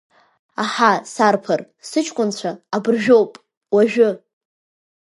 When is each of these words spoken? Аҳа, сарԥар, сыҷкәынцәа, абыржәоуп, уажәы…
Аҳа, 0.63 0.91
сарԥар, 1.13 1.61
сыҷкәынцәа, 1.89 2.51
абыржәоуп, 2.75 3.33
уажәы… 3.73 4.09